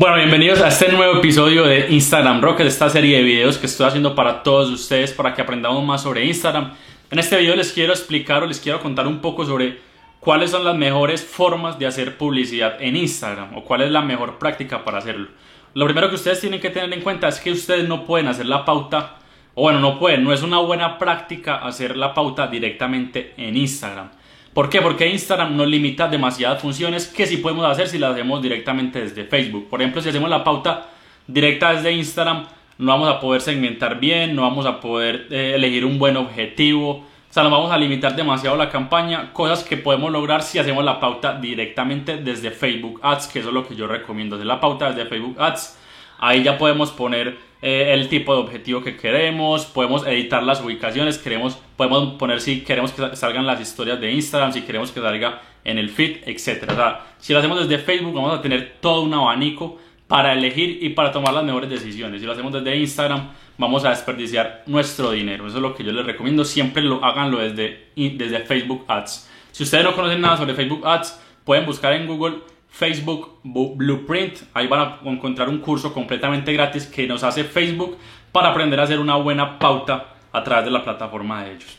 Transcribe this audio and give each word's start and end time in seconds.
Bueno, 0.00 0.16
bienvenidos 0.16 0.62
a 0.62 0.68
este 0.68 0.90
nuevo 0.90 1.18
episodio 1.18 1.64
de 1.64 1.90
Instagram 1.90 2.40
Rocket, 2.40 2.66
esta 2.66 2.88
serie 2.88 3.18
de 3.18 3.22
videos 3.22 3.58
que 3.58 3.66
estoy 3.66 3.86
haciendo 3.86 4.14
para 4.14 4.42
todos 4.42 4.70
ustedes 4.70 5.12
para 5.12 5.34
que 5.34 5.42
aprendamos 5.42 5.84
más 5.84 6.04
sobre 6.04 6.24
Instagram. 6.24 6.72
En 7.10 7.18
este 7.18 7.36
video 7.36 7.54
les 7.54 7.70
quiero 7.70 7.92
explicar 7.92 8.42
o 8.42 8.46
les 8.46 8.60
quiero 8.60 8.80
contar 8.80 9.06
un 9.06 9.18
poco 9.18 9.44
sobre 9.44 9.78
cuáles 10.18 10.52
son 10.52 10.64
las 10.64 10.74
mejores 10.74 11.22
formas 11.22 11.78
de 11.78 11.86
hacer 11.86 12.16
publicidad 12.16 12.80
en 12.80 12.96
Instagram 12.96 13.54
o 13.58 13.62
cuál 13.62 13.82
es 13.82 13.90
la 13.90 14.00
mejor 14.00 14.38
práctica 14.38 14.86
para 14.86 14.96
hacerlo. 14.96 15.28
Lo 15.74 15.84
primero 15.84 16.08
que 16.08 16.14
ustedes 16.14 16.40
tienen 16.40 16.60
que 16.60 16.70
tener 16.70 16.90
en 16.94 17.02
cuenta 17.02 17.28
es 17.28 17.38
que 17.38 17.52
ustedes 17.52 17.86
no 17.86 18.06
pueden 18.06 18.28
hacer 18.28 18.46
la 18.46 18.64
pauta, 18.64 19.18
o 19.54 19.64
bueno, 19.64 19.80
no 19.80 19.98
pueden, 19.98 20.24
no 20.24 20.32
es 20.32 20.42
una 20.42 20.60
buena 20.60 20.96
práctica 20.96 21.56
hacer 21.56 21.98
la 21.98 22.14
pauta 22.14 22.46
directamente 22.46 23.34
en 23.36 23.54
Instagram. 23.54 24.08
¿Por 24.54 24.68
qué? 24.68 24.80
Porque 24.82 25.08
Instagram 25.08 25.56
nos 25.56 25.68
limita 25.68 26.08
demasiadas 26.08 26.60
funciones 26.60 27.06
que 27.06 27.26
sí 27.26 27.36
podemos 27.36 27.64
hacer 27.64 27.88
si 27.88 27.98
las 27.98 28.12
hacemos 28.12 28.42
directamente 28.42 29.00
desde 29.00 29.24
Facebook. 29.24 29.68
Por 29.68 29.80
ejemplo, 29.80 30.02
si 30.02 30.08
hacemos 30.08 30.28
la 30.28 30.42
pauta 30.42 30.88
directa 31.26 31.72
desde 31.72 31.92
Instagram, 31.92 32.46
no 32.78 32.92
vamos 32.92 33.08
a 33.08 33.20
poder 33.20 33.42
segmentar 33.42 34.00
bien, 34.00 34.34
no 34.34 34.42
vamos 34.42 34.66
a 34.66 34.80
poder 34.80 35.28
eh, 35.30 35.52
elegir 35.54 35.84
un 35.84 35.98
buen 35.98 36.16
objetivo, 36.16 36.90
o 37.30 37.32
sea, 37.32 37.44
nos 37.44 37.52
vamos 37.52 37.70
a 37.70 37.78
limitar 37.78 38.16
demasiado 38.16 38.56
la 38.56 38.70
campaña, 38.70 39.32
cosas 39.32 39.62
que 39.62 39.76
podemos 39.76 40.10
lograr 40.10 40.42
si 40.42 40.58
hacemos 40.58 40.84
la 40.84 40.98
pauta 40.98 41.38
directamente 41.38 42.16
desde 42.16 42.50
Facebook 42.50 42.98
Ads, 43.04 43.28
que 43.28 43.38
eso 43.38 43.48
es 43.48 43.54
lo 43.54 43.68
que 43.68 43.76
yo 43.76 43.86
recomiendo, 43.86 44.34
hacer 44.34 44.46
la 44.46 44.58
pauta 44.58 44.90
desde 44.90 45.08
Facebook 45.08 45.36
Ads. 45.40 45.78
Ahí 46.18 46.42
ya 46.42 46.58
podemos 46.58 46.90
poner 46.90 47.38
eh, 47.62 47.92
el 47.92 48.08
tipo 48.08 48.34
de 48.34 48.40
objetivo 48.40 48.82
que 48.82 48.96
queremos, 48.96 49.66
podemos 49.66 50.06
editar 50.06 50.42
las 50.42 50.62
ubicaciones, 50.62 51.18
queremos, 51.18 51.58
podemos 51.76 52.14
poner 52.14 52.40
si 52.40 52.62
queremos 52.62 52.92
que 52.92 53.16
salgan 53.16 53.46
las 53.46 53.60
historias 53.60 54.00
de 54.00 54.10
Instagram, 54.12 54.52
si 54.52 54.62
queremos 54.62 54.90
que 54.92 55.00
salga 55.00 55.42
en 55.64 55.78
el 55.78 55.90
feed, 55.90 56.26
etc. 56.26 56.70
Si 57.18 57.32
lo 57.32 57.38
hacemos 57.38 57.68
desde 57.68 57.82
Facebook 57.82 58.14
vamos 58.14 58.38
a 58.38 58.40
tener 58.40 58.76
todo 58.80 59.02
un 59.02 59.12
abanico 59.12 59.78
para 60.08 60.32
elegir 60.32 60.78
y 60.82 60.88
para 60.90 61.12
tomar 61.12 61.34
las 61.34 61.44
mejores 61.44 61.68
decisiones. 61.68 62.20
Si 62.20 62.26
lo 62.26 62.32
hacemos 62.32 62.52
desde 62.52 62.76
Instagram 62.76 63.30
vamos 63.58 63.84
a 63.84 63.90
desperdiciar 63.90 64.64
nuestro 64.66 65.10
dinero. 65.12 65.46
Eso 65.46 65.56
es 65.56 65.62
lo 65.62 65.74
que 65.74 65.84
yo 65.84 65.92
les 65.92 66.06
recomiendo. 66.06 66.44
Siempre 66.44 66.82
lo 66.82 67.04
háganlo 67.04 67.38
desde, 67.38 67.90
desde 67.94 68.40
Facebook 68.40 68.84
Ads. 68.88 69.30
Si 69.52 69.62
ustedes 69.64 69.84
no 69.84 69.94
conocen 69.94 70.20
nada 70.20 70.38
sobre 70.38 70.54
Facebook 70.54 70.86
Ads, 70.86 71.20
pueden 71.44 71.66
buscar 71.66 71.92
en 71.92 72.06
Google 72.06 72.38
Facebook 72.70 73.40
Blueprint. 73.42 74.38
Ahí 74.54 74.66
van 74.66 74.80
a 74.80 75.10
encontrar 75.10 75.48
un 75.48 75.58
curso 75.58 75.92
completamente 75.92 76.52
gratis 76.52 76.86
que 76.86 77.06
nos 77.06 77.22
hace 77.22 77.44
Facebook 77.44 77.98
para 78.32 78.50
aprender 78.50 78.80
a 78.80 78.84
hacer 78.84 78.98
una 78.98 79.16
buena 79.16 79.58
pauta 79.58 80.14
a 80.32 80.42
través 80.42 80.64
de 80.64 80.70
la 80.70 80.82
plataforma 80.82 81.44
de 81.44 81.52
ellos. 81.52 81.78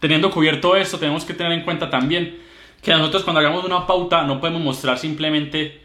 Teniendo 0.00 0.30
cubierto 0.30 0.74
esto, 0.76 0.98
tenemos 0.98 1.24
que 1.24 1.34
tener 1.34 1.52
en 1.52 1.62
cuenta 1.62 1.88
también 1.90 2.38
que 2.82 2.92
nosotros 2.92 3.22
cuando 3.24 3.40
hagamos 3.40 3.64
una 3.64 3.86
pauta 3.86 4.22
no 4.22 4.40
podemos 4.40 4.62
mostrar 4.62 4.98
simplemente 4.98 5.82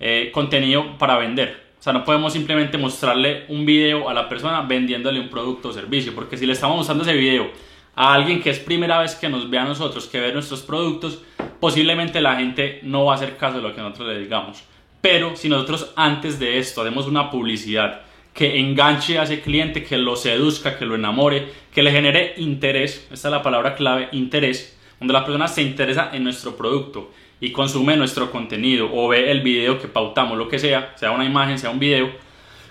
eh, 0.00 0.30
contenido 0.32 0.98
para 0.98 1.16
vender. 1.16 1.66
O 1.78 1.82
sea, 1.82 1.92
no 1.92 2.04
podemos 2.04 2.32
simplemente 2.32 2.78
mostrarle 2.78 3.44
un 3.48 3.64
video 3.64 4.08
a 4.08 4.14
la 4.14 4.28
persona 4.28 4.60
vendiéndole 4.62 5.20
un 5.20 5.28
producto 5.28 5.68
o 5.68 5.72
servicio, 5.72 6.14
porque 6.14 6.36
si 6.36 6.46
le 6.46 6.52
estamos 6.52 6.76
mostrando 6.76 7.04
ese 7.04 7.14
video 7.14 7.50
a 7.94 8.12
alguien 8.12 8.42
que 8.42 8.50
es 8.50 8.58
primera 8.58 8.98
vez 8.98 9.14
que 9.14 9.28
nos 9.28 9.48
ve 9.48 9.58
a 9.58 9.64
nosotros, 9.64 10.06
que 10.06 10.20
ve 10.20 10.32
nuestros 10.32 10.62
productos, 10.62 11.22
posiblemente 11.60 12.20
la 12.20 12.36
gente 12.36 12.80
no 12.82 13.04
va 13.04 13.12
a 13.12 13.16
hacer 13.16 13.36
caso 13.36 13.56
de 13.56 13.62
lo 13.62 13.74
que 13.74 13.80
nosotros 13.80 14.08
le 14.08 14.20
digamos. 14.20 14.62
Pero 15.00 15.36
si 15.36 15.48
nosotros 15.48 15.92
antes 15.96 16.38
de 16.38 16.58
esto 16.58 16.82
hacemos 16.82 17.06
una 17.06 17.30
publicidad 17.30 18.02
que 18.34 18.58
enganche 18.58 19.18
a 19.18 19.22
ese 19.22 19.40
cliente, 19.40 19.82
que 19.82 19.96
lo 19.96 20.16
seduzca, 20.16 20.78
que 20.78 20.84
lo 20.84 20.94
enamore, 20.94 21.48
que 21.72 21.82
le 21.82 21.90
genere 21.90 22.34
interés, 22.36 23.08
esta 23.12 23.28
es 23.28 23.32
la 23.32 23.42
palabra 23.42 23.74
clave, 23.74 24.08
interés, 24.12 24.78
donde 24.98 25.14
la 25.14 25.24
persona 25.24 25.48
se 25.48 25.62
interesa 25.62 26.10
en 26.12 26.24
nuestro 26.24 26.56
producto 26.56 27.12
y 27.40 27.52
consume 27.52 27.96
nuestro 27.96 28.30
contenido 28.30 28.90
o 28.92 29.08
ve 29.08 29.30
el 29.30 29.42
video 29.42 29.78
que 29.78 29.88
pautamos, 29.88 30.36
lo 30.36 30.48
que 30.48 30.58
sea, 30.58 30.94
sea 30.96 31.12
una 31.12 31.24
imagen, 31.24 31.58
sea 31.58 31.70
un 31.70 31.78
video, 31.78 32.10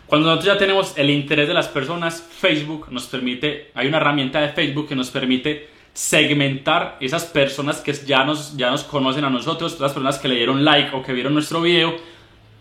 cuando 0.07 0.27
nosotros 0.27 0.53
ya 0.53 0.59
tenemos 0.59 0.97
el 0.97 1.09
interés 1.09 1.47
de 1.47 1.55
las 1.55 1.67
personas, 1.67 2.21
Facebook 2.21 2.87
nos 2.91 3.07
permite, 3.07 3.71
hay 3.73 3.87
una 3.87 3.97
herramienta 3.97 4.39
de 4.39 4.49
Facebook 4.49 4.87
que 4.87 4.95
nos 4.95 5.09
permite 5.09 5.67
segmentar 5.95 6.97
esas 6.99 7.23
personas 7.23 7.79
que 7.79 7.93
ya 7.93 8.25
nos, 8.25 8.57
ya 8.57 8.69
nos 8.69 8.83
conocen 8.83 9.23
a 9.23 9.29
nosotros, 9.29 9.79
las 9.79 9.93
personas 9.93 10.19
que 10.19 10.27
le 10.27 10.35
dieron 10.35 10.65
like 10.65 10.93
o 10.93 11.01
que 11.01 11.13
vieron 11.13 11.33
nuestro 11.33 11.61
video, 11.61 11.95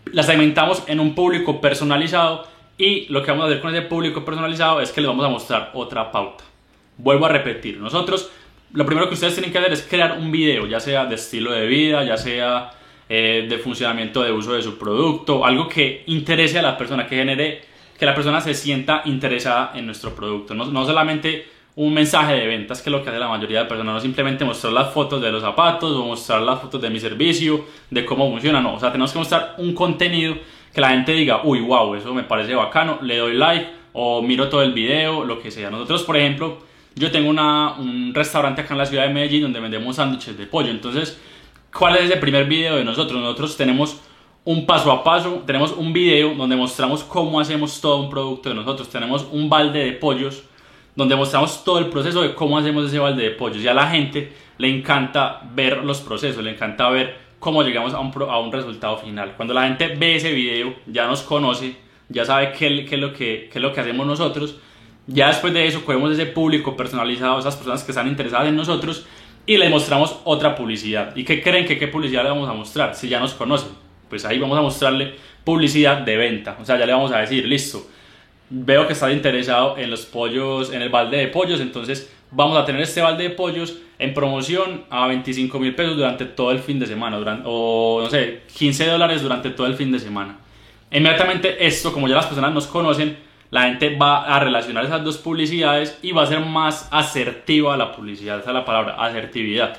las 0.05 0.27
segmentamos 0.27 0.83
en 0.87 1.01
un 1.01 1.13
público 1.13 1.59
personalizado 1.59 2.47
y 2.77 3.07
lo 3.09 3.21
que 3.21 3.31
vamos 3.31 3.43
a 3.43 3.47
hacer 3.47 3.61
con 3.61 3.75
ese 3.75 3.85
público 3.87 4.23
personalizado 4.23 4.79
es 4.79 4.91
que 4.93 5.01
les 5.01 5.09
vamos 5.09 5.25
a 5.25 5.29
mostrar 5.29 5.71
otra 5.73 6.13
pauta. 6.13 6.45
Vuelvo 6.97 7.25
a 7.25 7.29
repetir, 7.29 7.77
nosotros 7.77 8.31
lo 8.71 8.85
primero 8.85 9.09
que 9.09 9.15
ustedes 9.15 9.33
tienen 9.33 9.51
que 9.51 9.57
hacer 9.57 9.73
es 9.73 9.81
crear 9.81 10.17
un 10.17 10.31
video, 10.31 10.65
ya 10.65 10.79
sea 10.79 11.05
de 11.05 11.15
estilo 11.15 11.51
de 11.51 11.67
vida, 11.67 12.05
ya 12.05 12.15
sea 12.15 12.71
eh, 13.09 13.47
de 13.49 13.57
funcionamiento 13.57 14.23
de 14.23 14.31
uso 14.31 14.53
de 14.53 14.61
su 14.61 14.77
producto, 14.77 15.45
algo 15.45 15.67
que 15.67 16.03
interese 16.07 16.59
a 16.59 16.61
la 16.61 16.77
persona, 16.77 17.05
que 17.05 17.17
genere 17.17 17.61
que 17.99 18.05
la 18.05 18.15
persona 18.15 18.39
se 18.39 18.53
sienta 18.53 19.01
interesada 19.03 19.73
en 19.75 19.85
nuestro 19.85 20.15
producto. 20.15 20.53
No, 20.53 20.67
no 20.67 20.85
solamente 20.85 21.54
un 21.75 21.93
mensaje 21.93 22.33
de 22.33 22.47
ventas, 22.47 22.81
que 22.81 22.89
es 22.89 22.91
lo 22.91 23.03
que 23.03 23.09
hace 23.09 23.19
la 23.19 23.27
mayoría 23.27 23.63
de 23.63 23.65
personas, 23.65 23.95
no 23.95 23.99
simplemente 23.99 24.45
mostrar 24.45 24.73
las 24.73 24.93
fotos 24.93 25.21
de 25.21 25.31
los 25.31 25.41
zapatos 25.41 25.91
o 25.91 26.05
mostrar 26.05 26.41
las 26.41 26.61
fotos 26.61 26.81
de 26.81 26.89
mi 26.89 26.99
servicio, 26.99 27.65
de 27.89 28.05
cómo 28.05 28.29
funciona, 28.29 28.61
no, 28.61 28.75
o 28.75 28.79
sea, 28.79 28.91
tenemos 28.91 29.11
que 29.11 29.19
mostrar 29.19 29.55
un 29.57 29.73
contenido 29.73 30.35
que 30.73 30.81
la 30.81 30.89
gente 30.89 31.11
diga, 31.11 31.41
uy, 31.43 31.59
wow, 31.59 31.95
eso 31.95 32.13
me 32.13 32.23
parece 32.23 32.55
bacano, 32.55 32.99
le 33.01 33.17
doy 33.17 33.33
like 33.33 33.67
o 33.93 34.21
miro 34.21 34.49
todo 34.49 34.61
el 34.61 34.73
video, 34.73 35.23
lo 35.23 35.39
que 35.39 35.51
sea. 35.51 35.69
Nosotros, 35.69 36.03
por 36.03 36.17
ejemplo, 36.17 36.57
yo 36.95 37.11
tengo 37.11 37.29
una, 37.29 37.73
un 37.73 38.13
restaurante 38.13 38.61
acá 38.61 38.73
en 38.73 38.77
la 38.77 38.85
ciudad 38.85 39.07
de 39.07 39.13
Medellín 39.13 39.41
donde 39.43 39.59
vendemos 39.59 39.97
sándwiches 39.97 40.37
de 40.37 40.45
pollo, 40.47 40.71
entonces 40.71 41.19
¿Cuál 41.77 41.97
es 41.97 42.03
ese 42.03 42.15
primer 42.15 42.45
video 42.45 42.77
de 42.77 42.85
nosotros? 42.85 43.19
Nosotros 43.19 43.57
tenemos 43.57 43.99
un 44.45 44.65
paso 44.65 44.89
a 44.93 45.03
paso, 45.03 45.43
tenemos 45.45 45.73
un 45.73 45.91
video 45.91 46.33
donde 46.33 46.55
mostramos 46.55 47.03
cómo 47.03 47.37
hacemos 47.37 47.81
todo 47.81 47.97
un 47.97 48.09
producto 48.09 48.47
de 48.47 48.55
nosotros. 48.55 48.87
Tenemos 48.87 49.27
un 49.29 49.49
balde 49.49 49.79
de 49.83 49.91
pollos 49.91 50.43
donde 50.95 51.15
mostramos 51.15 51.63
todo 51.63 51.79
el 51.79 51.87
proceso 51.87 52.21
de 52.21 52.33
cómo 52.33 52.57
hacemos 52.57 52.85
ese 52.85 52.99
balde 52.99 53.23
de 53.23 53.31
pollos. 53.31 53.61
Y 53.61 53.67
a 53.67 53.73
la 53.73 53.87
gente 53.87 54.31
le 54.57 54.69
encanta 54.69 55.41
ver 55.53 55.83
los 55.83 56.01
procesos, 56.01 56.43
le 56.43 56.51
encanta 56.51 56.89
ver 56.89 57.17
cómo 57.39 57.63
llegamos 57.63 57.93
a 57.93 57.99
un, 57.99 58.11
a 58.29 58.39
un 58.39 58.51
resultado 58.51 58.97
final. 58.97 59.33
Cuando 59.35 59.53
la 59.53 59.63
gente 59.63 59.89
ve 59.95 60.15
ese 60.15 60.31
video, 60.31 60.75
ya 60.87 61.07
nos 61.07 61.21
conoce, 61.21 61.75
ya 62.09 62.25
sabe 62.25 62.51
qué, 62.53 62.85
qué, 62.85 62.95
es 62.95 63.01
lo 63.01 63.13
que, 63.13 63.49
qué 63.51 63.59
lo 63.59 63.73
que 63.73 63.81
hacemos 63.81 64.07
nosotros. 64.07 64.57
Ya 65.07 65.27
después 65.27 65.53
de 65.53 65.67
eso, 65.67 65.85
cogemos 65.85 66.11
ese 66.11 66.25
público 66.25 66.75
personalizado, 66.75 67.37
esas 67.39 67.55
personas 67.55 67.83
que 67.83 67.91
están 67.91 68.07
interesadas 68.07 68.47
en 68.47 68.55
nosotros 68.55 69.05
y 69.45 69.57
le 69.57 69.69
mostramos 69.69 70.17
otra 70.23 70.55
publicidad. 70.55 71.15
¿Y 71.15 71.23
qué 71.23 71.41
creen 71.41 71.65
que 71.65 71.77
qué 71.77 71.87
publicidad 71.87 72.23
le 72.23 72.29
vamos 72.29 72.49
a 72.49 72.53
mostrar? 72.53 72.95
Si 72.95 73.07
ya 73.07 73.19
nos 73.19 73.33
conocen, 73.33 73.69
pues 74.09 74.25
ahí 74.25 74.39
vamos 74.39 74.57
a 74.57 74.61
mostrarle 74.61 75.13
publicidad 75.43 75.97
de 76.01 76.17
venta. 76.17 76.57
O 76.59 76.65
sea, 76.65 76.79
ya 76.79 76.85
le 76.85 76.93
vamos 76.93 77.11
a 77.11 77.19
decir, 77.19 77.45
listo, 77.45 77.85
veo 78.49 78.87
que 78.87 78.93
está 78.93 79.11
interesado 79.11 79.77
en 79.77 79.89
los 79.89 80.05
pollos, 80.05 80.71
en 80.71 80.81
el 80.81 80.89
balde 80.89 81.17
de 81.17 81.27
pollos, 81.27 81.59
entonces 81.59 82.11
vamos 82.31 82.57
a 82.57 82.65
tener 82.65 82.81
este 82.81 83.01
balde 83.01 83.23
de 83.23 83.29
pollos 83.31 83.77
en 83.97 84.13
promoción 84.13 84.83
a 84.89 85.07
25 85.07 85.59
mil 85.59 85.73
pesos 85.73 85.95
durante 85.95 86.25
todo 86.25 86.51
el 86.51 86.59
fin 86.59 86.79
de 86.79 86.85
semana, 86.85 87.17
durante, 87.17 87.43
o 87.45 88.01
no 88.03 88.09
sé, 88.09 88.43
15 88.57 88.87
dólares 88.87 89.21
durante 89.21 89.49
todo 89.49 89.67
el 89.67 89.75
fin 89.75 89.91
de 89.91 89.99
semana. 89.99 90.37
Inmediatamente 90.91 91.65
esto, 91.65 91.91
como 91.91 92.07
ya 92.07 92.15
las 92.15 92.27
personas 92.27 92.53
nos 92.53 92.67
conocen, 92.67 93.17
la 93.51 93.63
gente 93.63 93.95
va 93.95 94.25
a 94.25 94.39
relacionar 94.39 94.85
esas 94.85 95.03
dos 95.03 95.17
publicidades 95.17 95.97
y 96.01 96.11
va 96.11 96.23
a 96.23 96.27
ser 96.27 96.39
más 96.39 96.89
asertiva 96.91 97.77
la 97.77 97.91
publicidad, 97.91 98.39
esa 98.39 98.49
es 98.49 98.53
la 98.53 98.65
palabra, 98.65 98.95
asertividad. 98.95 99.77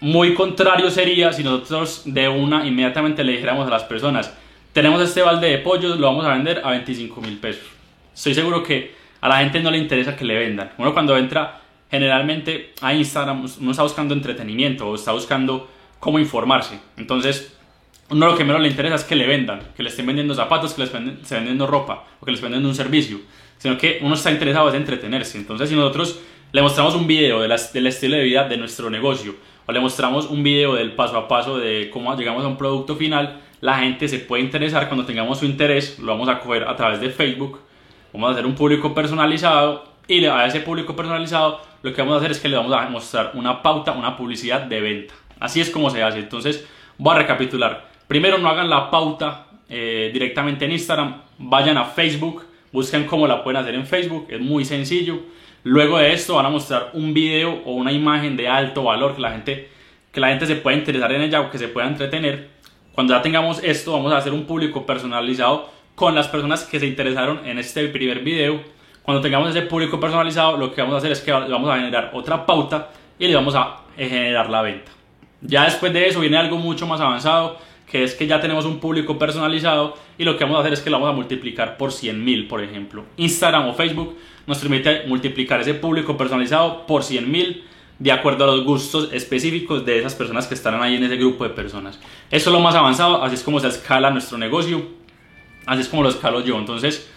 Muy 0.00 0.34
contrario 0.34 0.90
sería 0.90 1.32
si 1.32 1.42
nosotros 1.42 2.02
de 2.04 2.28
una 2.28 2.64
inmediatamente 2.66 3.24
le 3.24 3.32
dijéramos 3.32 3.66
a 3.66 3.70
las 3.70 3.82
personas, 3.82 4.32
tenemos 4.78 5.02
este 5.02 5.22
balde 5.22 5.48
de 5.48 5.58
pollos, 5.58 5.98
lo 5.98 6.06
vamos 6.06 6.24
a 6.24 6.34
vender 6.34 6.62
a 6.62 6.70
25 6.70 7.20
mil 7.20 7.36
pesos. 7.38 7.64
Estoy 8.14 8.32
seguro 8.32 8.62
que 8.62 8.94
a 9.20 9.28
la 9.28 9.38
gente 9.38 9.58
no 9.58 9.72
le 9.72 9.78
interesa 9.78 10.14
que 10.14 10.24
le 10.24 10.38
vendan. 10.38 10.70
Uno 10.78 10.94
cuando 10.94 11.18
entra 11.18 11.62
generalmente 11.90 12.74
a 12.80 12.94
Instagram, 12.94 13.44
uno 13.60 13.70
está 13.72 13.82
buscando 13.82 14.14
entretenimiento 14.14 14.88
o 14.88 14.94
está 14.94 15.10
buscando 15.10 15.68
cómo 15.98 16.20
informarse. 16.20 16.78
Entonces, 16.96 17.56
uno 18.10 18.26
lo 18.26 18.36
que 18.36 18.44
menos 18.44 18.62
le 18.62 18.68
interesa 18.68 18.94
es 18.94 19.02
que 19.02 19.16
le 19.16 19.26
vendan, 19.26 19.62
que 19.76 19.82
le 19.82 19.88
estén 19.88 20.06
vendiendo 20.06 20.32
zapatos, 20.32 20.74
que 20.74 20.82
les 20.82 20.94
estén 20.94 21.18
vendiendo 21.28 21.66
ropa 21.66 22.04
o 22.20 22.24
que 22.24 22.30
les 22.30 22.40
vendiendo 22.40 22.68
un 22.68 22.76
servicio, 22.76 23.18
sino 23.56 23.76
que 23.76 23.98
uno 24.02 24.14
está 24.14 24.30
interesado 24.30 24.68
en 24.68 24.76
entretenerse. 24.76 25.38
Entonces, 25.38 25.70
si 25.70 25.74
nosotros 25.74 26.20
le 26.52 26.62
mostramos 26.62 26.94
un 26.94 27.08
video 27.08 27.40
del 27.40 27.50
estilo 27.50 28.16
de 28.16 28.22
vida 28.22 28.46
de 28.46 28.56
nuestro 28.56 28.90
negocio 28.90 29.34
o 29.66 29.72
le 29.72 29.80
mostramos 29.80 30.26
un 30.30 30.44
video 30.44 30.76
del 30.76 30.92
paso 30.92 31.18
a 31.18 31.26
paso 31.26 31.58
de 31.58 31.90
cómo 31.92 32.16
llegamos 32.16 32.44
a 32.44 32.46
un 32.46 32.56
producto 32.56 32.94
final, 32.94 33.40
la 33.60 33.78
gente 33.78 34.08
se 34.08 34.18
puede 34.18 34.42
interesar. 34.42 34.88
Cuando 34.88 35.04
tengamos 35.04 35.38
su 35.38 35.46
interés, 35.46 35.98
lo 35.98 36.12
vamos 36.12 36.28
a 36.28 36.38
coger 36.40 36.64
a 36.64 36.76
través 36.76 37.00
de 37.00 37.10
Facebook, 37.10 37.60
vamos 38.12 38.30
a 38.30 38.32
hacer 38.32 38.46
un 38.46 38.54
público 38.54 38.94
personalizado 38.94 39.84
y 40.06 40.24
a 40.24 40.46
ese 40.46 40.60
público 40.60 40.96
personalizado 40.96 41.60
lo 41.82 41.92
que 41.92 42.00
vamos 42.00 42.16
a 42.16 42.18
hacer 42.18 42.30
es 42.30 42.40
que 42.40 42.48
le 42.48 42.56
vamos 42.56 42.72
a 42.72 42.88
mostrar 42.88 43.32
una 43.34 43.62
pauta, 43.62 43.92
una 43.92 44.16
publicidad 44.16 44.62
de 44.62 44.80
venta. 44.80 45.14
Así 45.38 45.60
es 45.60 45.70
como 45.70 45.90
se 45.90 46.02
hace. 46.02 46.18
Entonces, 46.18 46.66
voy 46.96 47.14
a 47.14 47.18
recapitular. 47.18 47.88
Primero 48.08 48.38
no 48.38 48.48
hagan 48.48 48.70
la 48.70 48.90
pauta 48.90 49.46
eh, 49.68 50.10
directamente 50.12 50.64
en 50.64 50.72
Instagram, 50.72 51.20
vayan 51.36 51.76
a 51.76 51.84
Facebook, 51.84 52.44
busquen 52.72 53.04
cómo 53.04 53.26
la 53.26 53.44
pueden 53.44 53.60
hacer 53.60 53.74
en 53.74 53.86
Facebook, 53.86 54.26
es 54.30 54.40
muy 54.40 54.64
sencillo. 54.64 55.20
Luego 55.62 55.98
de 55.98 56.12
esto 56.12 56.36
van 56.36 56.46
a 56.46 56.50
mostrar 56.50 56.90
un 56.94 57.12
video 57.12 57.60
o 57.64 57.72
una 57.72 57.92
imagen 57.92 58.36
de 58.36 58.48
alto 58.48 58.84
valor 58.84 59.14
que 59.14 59.20
la 59.20 59.32
gente, 59.32 59.68
que 60.10 60.20
la 60.20 60.28
gente 60.28 60.46
se 60.46 60.56
pueda 60.56 60.76
interesar 60.76 61.12
en 61.12 61.20
ella 61.20 61.42
o 61.42 61.50
que 61.50 61.58
se 61.58 61.68
pueda 61.68 61.86
entretener. 61.86 62.48
Cuando 62.98 63.14
ya 63.14 63.22
tengamos 63.22 63.62
esto, 63.62 63.92
vamos 63.92 64.12
a 64.12 64.16
hacer 64.16 64.32
un 64.32 64.42
público 64.44 64.84
personalizado 64.84 65.70
con 65.94 66.16
las 66.16 66.26
personas 66.26 66.64
que 66.64 66.80
se 66.80 66.86
interesaron 66.88 67.46
en 67.46 67.56
este 67.60 67.86
primer 67.86 68.24
video. 68.24 68.60
Cuando 69.04 69.20
tengamos 69.20 69.50
ese 69.50 69.62
público 69.62 70.00
personalizado, 70.00 70.56
lo 70.56 70.74
que 70.74 70.80
vamos 70.80 70.96
a 70.96 70.98
hacer 70.98 71.12
es 71.12 71.20
que 71.20 71.30
vamos 71.30 71.70
a 71.70 71.76
generar 71.76 72.10
otra 72.12 72.44
pauta 72.44 72.90
y 73.16 73.28
le 73.28 73.36
vamos 73.36 73.54
a 73.54 73.82
generar 73.96 74.50
la 74.50 74.62
venta. 74.62 74.90
Ya 75.42 75.62
después 75.62 75.92
de 75.92 76.08
eso 76.08 76.18
viene 76.18 76.38
algo 76.38 76.56
mucho 76.56 76.88
más 76.88 77.00
avanzado, 77.00 77.58
que 77.88 78.02
es 78.02 78.16
que 78.16 78.26
ya 78.26 78.40
tenemos 78.40 78.64
un 78.64 78.80
público 78.80 79.16
personalizado 79.16 79.94
y 80.18 80.24
lo 80.24 80.36
que 80.36 80.42
vamos 80.42 80.56
a 80.56 80.60
hacer 80.62 80.72
es 80.72 80.80
que 80.80 80.90
lo 80.90 80.98
vamos 80.98 81.12
a 81.12 81.16
multiplicar 81.16 81.76
por 81.76 81.90
100.000, 81.90 82.48
por 82.48 82.64
ejemplo. 82.64 83.04
Instagram 83.16 83.68
o 83.68 83.74
Facebook 83.74 84.18
nos 84.48 84.58
permite 84.58 85.04
multiplicar 85.06 85.60
ese 85.60 85.74
público 85.74 86.16
personalizado 86.16 86.84
por 86.84 87.02
100.000 87.02 87.62
de 87.98 88.12
acuerdo 88.12 88.44
a 88.44 88.46
los 88.48 88.64
gustos 88.64 89.10
específicos 89.12 89.84
de 89.84 89.98
esas 89.98 90.14
personas 90.14 90.46
que 90.46 90.54
estarán 90.54 90.82
ahí 90.82 90.96
en 90.96 91.04
ese 91.04 91.16
grupo 91.16 91.44
de 91.44 91.50
personas. 91.50 91.98
Eso 92.30 92.50
es 92.50 92.54
lo 92.54 92.60
más 92.60 92.74
avanzado, 92.74 93.22
así 93.22 93.34
es 93.34 93.42
como 93.42 93.58
se 93.58 93.68
escala 93.68 94.10
nuestro 94.10 94.38
negocio, 94.38 94.82
así 95.66 95.82
es 95.82 95.88
como 95.88 96.02
lo 96.02 96.08
escalo 96.08 96.40
yo. 96.40 96.58
Entonces, 96.58 97.10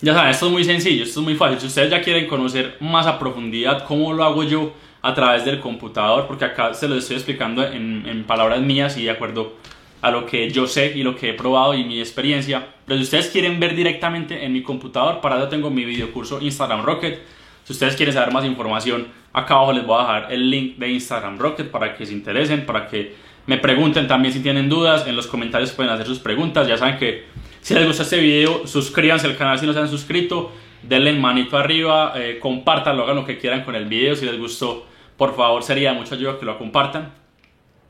ya 0.00 0.12
saben, 0.12 0.30
esto 0.30 0.46
es 0.46 0.52
muy 0.52 0.64
sencillo, 0.64 1.04
esto 1.04 1.20
es 1.20 1.24
muy 1.24 1.36
fácil. 1.36 1.60
Si 1.60 1.66
ustedes 1.66 1.90
ya 1.90 2.02
quieren 2.02 2.26
conocer 2.26 2.76
más 2.80 3.06
a 3.06 3.18
profundidad 3.18 3.84
cómo 3.84 4.12
lo 4.12 4.24
hago 4.24 4.42
yo 4.42 4.72
a 5.02 5.14
través 5.14 5.44
del 5.44 5.60
computador, 5.60 6.26
porque 6.26 6.46
acá 6.46 6.74
se 6.74 6.88
lo 6.88 6.96
estoy 6.96 7.16
explicando 7.16 7.64
en, 7.64 8.24
palabras 8.26 8.60
mías 8.60 8.96
y 8.96 9.04
de 9.04 9.10
acuerdo 9.10 9.54
a 10.02 10.10
lo 10.10 10.26
que 10.26 10.50
yo 10.50 10.66
sé 10.66 10.92
y 10.96 11.02
lo 11.02 11.14
que 11.14 11.30
he 11.30 11.34
probado 11.34 11.74
y 11.74 11.84
mi 11.84 12.00
experiencia. 12.00 12.66
Pero 12.86 12.98
si 12.98 13.04
ustedes 13.04 13.28
quieren 13.28 13.60
ver 13.60 13.74
directamente 13.74 14.44
en 14.44 14.52
mi 14.52 14.62
computador, 14.62 15.20
para 15.20 15.38
eso 15.38 15.48
tengo 15.48 15.70
mi 15.70 15.84
video 15.84 16.10
curso 16.12 16.40
Instagram 16.40 16.84
Rocket. 16.84 17.20
Si 17.64 17.72
ustedes 17.72 17.96
quieren 17.96 18.14
saber 18.14 18.32
más 18.32 18.44
información, 18.44 19.08
acá 19.32 19.54
abajo 19.54 19.72
les 19.72 19.86
voy 19.86 19.96
a 19.98 20.00
dejar 20.02 20.32
el 20.32 20.50
link 20.50 20.76
de 20.76 20.90
Instagram 20.90 21.38
Rocket 21.38 21.70
para 21.70 21.94
que 21.96 22.04
se 22.04 22.12
interesen, 22.12 22.66
para 22.66 22.86
que 22.86 23.14
me 23.46 23.58
pregunten 23.58 24.06
también 24.06 24.32
si 24.32 24.40
tienen 24.40 24.68
dudas. 24.68 25.06
En 25.06 25.16
los 25.16 25.26
comentarios 25.26 25.72
pueden 25.72 25.90
hacer 25.92 26.06
sus 26.06 26.18
preguntas. 26.18 26.68
Ya 26.68 26.76
saben 26.76 26.98
que 26.98 27.24
si 27.60 27.74
les 27.74 27.86
gusta 27.86 28.02
este 28.02 28.18
video, 28.18 28.66
suscríbanse 28.66 29.26
al 29.26 29.36
canal 29.36 29.58
si 29.58 29.66
no 29.66 29.72
se 29.72 29.78
han 29.78 29.88
suscrito. 29.88 30.52
Denle 30.82 31.14
manito 31.14 31.56
arriba, 31.56 32.12
eh, 32.16 32.38
compartanlo, 32.38 33.04
hagan 33.04 33.16
lo 33.16 33.24
que 33.24 33.38
quieran 33.38 33.64
con 33.64 33.74
el 33.74 33.86
video. 33.86 34.14
Si 34.14 34.26
les 34.26 34.38
gustó, 34.38 34.86
por 35.16 35.34
favor, 35.34 35.62
sería 35.62 35.92
de 35.92 35.98
mucha 35.98 36.14
ayuda 36.14 36.38
que 36.38 36.44
lo 36.44 36.58
compartan. 36.58 37.12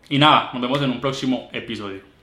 Y 0.09 0.19
nada, 0.19 0.51
nos 0.53 0.63
vemos 0.63 0.81
en 0.83 0.91
un 0.91 1.01
próximo 1.01 1.49
episodio. 1.53 2.14